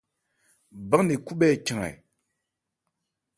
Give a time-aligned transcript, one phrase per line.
[0.89, 1.91] Bán nne khúbhɛ́ ɛ chan ɛ?